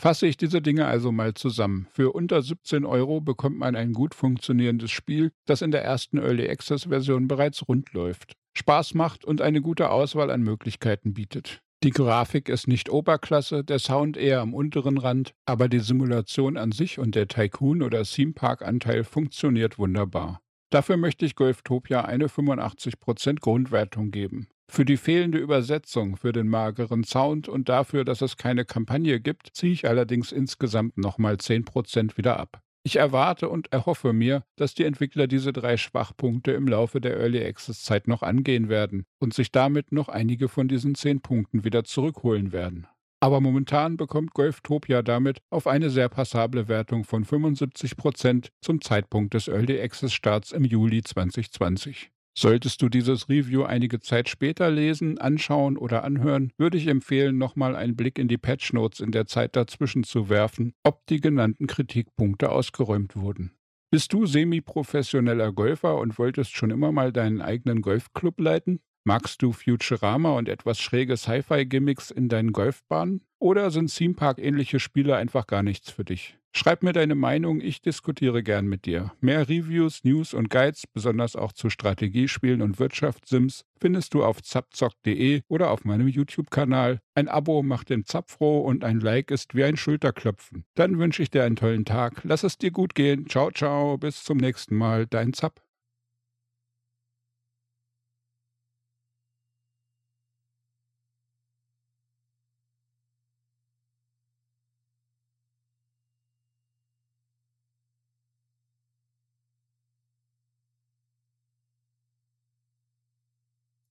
Fasse 0.00 0.28
ich 0.28 0.36
diese 0.36 0.62
Dinge 0.62 0.86
also 0.86 1.10
mal 1.10 1.34
zusammen. 1.34 1.88
Für 1.90 2.12
unter 2.12 2.40
17 2.40 2.84
Euro 2.84 3.20
bekommt 3.20 3.58
man 3.58 3.74
ein 3.74 3.92
gut 3.92 4.14
funktionierendes 4.14 4.92
Spiel, 4.92 5.32
das 5.44 5.60
in 5.60 5.72
der 5.72 5.82
ersten 5.82 6.18
Early 6.18 6.48
Access 6.48 6.84
Version 6.84 7.26
bereits 7.26 7.66
rund 7.66 7.92
läuft, 7.92 8.34
Spaß 8.56 8.94
macht 8.94 9.24
und 9.24 9.40
eine 9.40 9.60
gute 9.60 9.90
Auswahl 9.90 10.30
an 10.30 10.42
Möglichkeiten 10.42 11.14
bietet. 11.14 11.62
Die 11.82 11.90
Grafik 11.90 12.48
ist 12.48 12.68
nicht 12.68 12.90
Oberklasse, 12.90 13.64
der 13.64 13.80
Sound 13.80 14.16
eher 14.16 14.40
am 14.40 14.54
unteren 14.54 14.96
Rand, 14.96 15.34
aber 15.44 15.68
die 15.68 15.80
Simulation 15.80 16.56
an 16.56 16.70
sich 16.70 17.00
und 17.00 17.16
der 17.16 17.26
Tycoon- 17.26 17.82
oder 17.82 18.04
Theme 18.04 18.34
Park-Anteil 18.34 19.02
funktioniert 19.02 19.80
wunderbar. 19.80 20.40
Dafür 20.70 20.96
möchte 20.96 21.26
ich 21.26 21.34
Golftopia 21.34 22.04
eine 22.04 22.28
85% 22.28 23.40
Grundwertung 23.40 24.12
geben. 24.12 24.46
Für 24.70 24.84
die 24.84 24.96
fehlende 24.96 25.38
Übersetzung, 25.38 26.16
für 26.16 26.32
den 26.32 26.48
mageren 26.48 27.04
Sound 27.04 27.48
und 27.48 27.68
dafür, 27.68 28.04
dass 28.04 28.22
es 28.22 28.36
keine 28.36 28.64
Kampagne 28.64 29.20
gibt, 29.20 29.50
ziehe 29.52 29.72
ich 29.72 29.86
allerdings 29.88 30.32
insgesamt 30.32 30.98
nochmal 30.98 31.34
10% 31.34 32.16
wieder 32.16 32.38
ab. 32.38 32.60
Ich 32.86 32.96
erwarte 32.96 33.48
und 33.48 33.72
erhoffe 33.72 34.12
mir, 34.12 34.44
dass 34.56 34.74
die 34.74 34.84
Entwickler 34.84 35.26
diese 35.26 35.54
drei 35.54 35.78
Schwachpunkte 35.78 36.52
im 36.52 36.68
Laufe 36.68 37.00
der 37.00 37.16
Early 37.18 37.42
Access 37.42 37.82
Zeit 37.82 38.08
noch 38.08 38.22
angehen 38.22 38.68
werden 38.68 39.04
und 39.18 39.32
sich 39.32 39.50
damit 39.50 39.90
noch 39.90 40.08
einige 40.08 40.48
von 40.48 40.68
diesen 40.68 40.94
10 40.94 41.22
Punkten 41.22 41.64
wieder 41.64 41.84
zurückholen 41.84 42.52
werden. 42.52 42.86
Aber 43.20 43.40
momentan 43.40 43.96
bekommt 43.96 44.34
Golftopia 44.34 45.00
damit 45.00 45.38
auf 45.48 45.66
eine 45.66 45.88
sehr 45.88 46.10
passable 46.10 46.68
Wertung 46.68 47.04
von 47.04 47.24
75% 47.24 48.48
zum 48.60 48.82
Zeitpunkt 48.82 49.32
des 49.32 49.48
Early 49.48 49.80
Access 49.80 50.12
Starts 50.12 50.52
im 50.52 50.64
Juli 50.64 51.02
2020. 51.02 52.10
Solltest 52.36 52.82
du 52.82 52.88
dieses 52.88 53.28
Review 53.28 53.62
einige 53.62 54.00
Zeit 54.00 54.28
später 54.28 54.68
lesen, 54.68 55.18
anschauen 55.18 55.76
oder 55.76 56.02
anhören, 56.02 56.52
würde 56.58 56.76
ich 56.76 56.88
empfehlen, 56.88 57.38
nochmal 57.38 57.76
einen 57.76 57.94
Blick 57.94 58.18
in 58.18 58.26
die 58.26 58.38
Patch 58.38 58.72
Notes 58.72 58.98
in 58.98 59.12
der 59.12 59.26
Zeit 59.26 59.54
dazwischen 59.54 60.02
zu 60.02 60.28
werfen, 60.28 60.74
ob 60.82 61.06
die 61.06 61.20
genannten 61.20 61.68
Kritikpunkte 61.68 62.50
ausgeräumt 62.50 63.14
wurden. 63.14 63.52
Bist 63.92 64.12
du 64.12 64.26
semi-professioneller 64.26 65.52
Golfer 65.52 65.98
und 65.98 66.18
wolltest 66.18 66.56
schon 66.56 66.70
immer 66.70 66.90
mal 66.90 67.12
deinen 67.12 67.40
eigenen 67.40 67.80
Golfclub 67.80 68.40
leiten? 68.40 68.80
Magst 69.04 69.40
du 69.40 69.52
Futurama 69.52 70.32
und 70.32 70.48
etwas 70.48 70.80
schräge 70.80 71.16
Sci-Fi-Gimmicks 71.16 72.10
in 72.10 72.28
deinen 72.28 72.52
Golfbahnen? 72.52 73.20
Oder 73.38 73.70
sind 73.70 73.94
Theme 73.94 74.14
Park-ähnliche 74.14 74.80
Spiele 74.80 75.14
einfach 75.14 75.46
gar 75.46 75.62
nichts 75.62 75.90
für 75.90 76.04
dich? 76.04 76.36
Schreib 76.56 76.84
mir 76.84 76.92
deine 76.92 77.16
Meinung, 77.16 77.60
ich 77.60 77.82
diskutiere 77.82 78.44
gern 78.44 78.66
mit 78.66 78.86
dir. 78.86 79.12
Mehr 79.20 79.48
Reviews, 79.48 80.04
News 80.04 80.32
und 80.32 80.50
Guides, 80.50 80.86
besonders 80.86 81.34
auch 81.34 81.52
zu 81.52 81.68
Strategiespielen 81.68 82.62
und 82.62 82.78
Wirtschaftssims, 82.78 83.64
findest 83.80 84.14
du 84.14 84.22
auf 84.22 84.40
zapzock.de 84.40 85.42
oder 85.48 85.72
auf 85.72 85.84
meinem 85.84 86.06
YouTube-Kanal. 86.06 87.00
Ein 87.16 87.26
Abo 87.26 87.64
macht 87.64 87.90
den 87.90 88.04
Zap 88.04 88.30
froh 88.30 88.60
und 88.60 88.84
ein 88.84 89.00
Like 89.00 89.32
ist 89.32 89.56
wie 89.56 89.64
ein 89.64 89.76
Schulterklopfen. 89.76 90.64
Dann 90.74 91.00
wünsche 91.00 91.24
ich 91.24 91.30
dir 91.30 91.42
einen 91.42 91.56
tollen 91.56 91.84
Tag. 91.84 92.20
Lass 92.22 92.44
es 92.44 92.56
dir 92.56 92.70
gut 92.70 92.94
gehen. 92.94 93.28
Ciao, 93.28 93.50
ciao. 93.50 93.98
Bis 93.98 94.22
zum 94.22 94.38
nächsten 94.38 94.76
Mal. 94.76 95.08
Dein 95.08 95.32
Zap. 95.32 95.60